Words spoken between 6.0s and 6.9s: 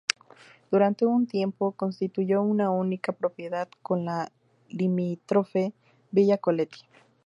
villa Coletti.